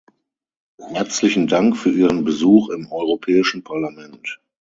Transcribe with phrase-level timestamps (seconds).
[0.93, 4.41] Herzlichen Dank für Ihren Besuch im Europäischen Parlament.